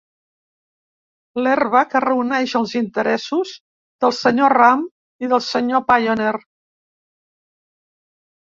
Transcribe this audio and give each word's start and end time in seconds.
L'herba 1.47 1.81
que 1.91 2.01
reuneix 2.05 2.55
els 2.59 2.73
interessos 2.79 3.51
del 4.05 4.15
senyor 4.21 4.57
Ram 4.59 4.83
i 5.27 5.31
del 5.35 5.45
senyor 5.51 5.85
Pionner. 5.93 6.35